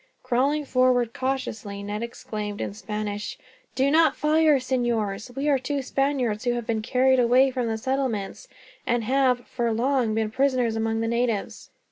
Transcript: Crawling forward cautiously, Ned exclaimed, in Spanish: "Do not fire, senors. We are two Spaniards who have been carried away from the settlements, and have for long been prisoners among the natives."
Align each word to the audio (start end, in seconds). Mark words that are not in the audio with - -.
Crawling 0.23 0.65
forward 0.65 1.13
cautiously, 1.13 1.83
Ned 1.83 2.01
exclaimed, 2.01 2.59
in 2.59 2.73
Spanish: 2.73 3.37
"Do 3.75 3.91
not 3.91 4.15
fire, 4.15 4.59
senors. 4.59 5.29
We 5.35 5.47
are 5.47 5.59
two 5.59 5.83
Spaniards 5.83 6.43
who 6.43 6.53
have 6.53 6.65
been 6.65 6.81
carried 6.81 7.19
away 7.19 7.51
from 7.51 7.67
the 7.67 7.77
settlements, 7.77 8.47
and 8.87 9.03
have 9.03 9.45
for 9.45 9.71
long 9.71 10.15
been 10.15 10.31
prisoners 10.31 10.75
among 10.75 11.01
the 11.01 11.07
natives." 11.07 11.69